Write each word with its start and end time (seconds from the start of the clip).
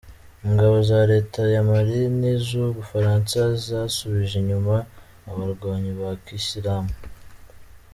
Ingabo 0.47 0.75
za 0.89 0.99
Leta 1.11 1.41
ya 1.53 1.61
Mali 1.69 1.99
n’iz’u 2.19 2.63
Bufaransa 2.77 3.39
zasubije 3.67 4.35
inyuma 4.41 4.75
abarwanyi 5.31 5.91
ba 5.99 6.09
kiyisilamu 6.23 6.93